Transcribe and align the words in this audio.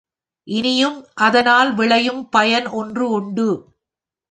இனியும் 0.47 0.97
அதனால் 1.13 1.73
விளையும் 1.73 2.29
பயன் 2.29 2.67
ஒன்று 2.71 3.09
உண்டு. 3.09 3.49